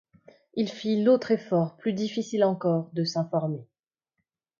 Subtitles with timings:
[0.55, 3.67] Il fit l’autre effort plus difficile encore de s’informer.